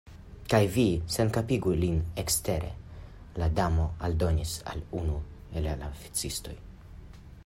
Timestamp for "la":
3.43-3.49, 5.83-5.91